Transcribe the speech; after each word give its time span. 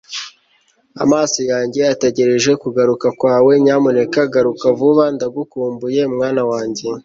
amaso 1.03 1.39
yanjye 1.51 1.79
ategereje 1.93 2.51
kugaruka 2.63 3.07
kwawe 3.19 3.51
nyamuneka 3.65 4.19
garuka 4.33 4.65
vuba 4.79 5.03
ndagukumbuye 5.15 6.01
mwana 6.15 6.41
wanjye 6.49 6.85